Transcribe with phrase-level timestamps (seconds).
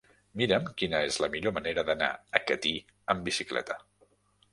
[0.41, 2.07] Mira'm quina és la millor manera d'anar
[2.39, 2.73] a Catí
[3.15, 3.77] amb bicicleta.